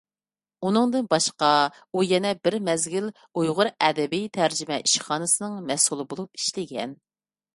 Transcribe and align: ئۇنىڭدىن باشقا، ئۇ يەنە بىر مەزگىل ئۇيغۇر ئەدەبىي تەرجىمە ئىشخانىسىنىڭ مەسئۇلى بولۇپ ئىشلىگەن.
ئۇنىڭدىن 0.67 1.09
باشقا، 1.09 1.49
ئۇ 1.97 2.05
يەنە 2.11 2.31
بىر 2.47 2.57
مەزگىل 2.69 3.11
ئۇيغۇر 3.41 3.71
ئەدەبىي 3.87 4.25
تەرجىمە 4.39 4.81
ئىشخانىسىنىڭ 4.87 5.61
مەسئۇلى 5.71 6.09
بولۇپ 6.15 6.41
ئىشلىگەن. 6.41 6.97